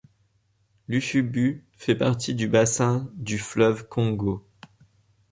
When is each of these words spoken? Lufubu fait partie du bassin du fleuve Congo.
Lufubu 0.87 1.61
fait 1.77 1.93
partie 1.93 2.33
du 2.33 2.47
bassin 2.47 3.07
du 3.13 3.37
fleuve 3.37 3.87
Congo. 3.87 4.47